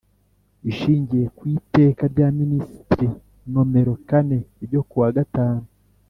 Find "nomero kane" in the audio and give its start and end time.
3.51-4.37